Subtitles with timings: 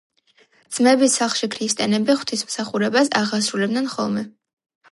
[0.77, 4.27] ძმების სახლში ქრისტიანები ღვთისმსახურებას აღასრულებდნენ ხოლმე.